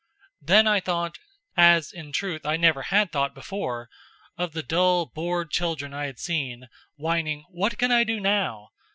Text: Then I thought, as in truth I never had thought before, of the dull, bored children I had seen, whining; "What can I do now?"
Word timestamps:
Then 0.41 0.65
I 0.65 0.79
thought, 0.79 1.19
as 1.55 1.91
in 1.91 2.11
truth 2.11 2.43
I 2.43 2.57
never 2.57 2.81
had 2.81 3.11
thought 3.11 3.35
before, 3.35 3.87
of 4.35 4.53
the 4.53 4.63
dull, 4.63 5.05
bored 5.05 5.51
children 5.51 5.93
I 5.93 6.05
had 6.07 6.17
seen, 6.17 6.69
whining; 6.95 7.45
"What 7.51 7.77
can 7.77 7.91
I 7.91 8.03
do 8.03 8.19
now?" 8.19 8.69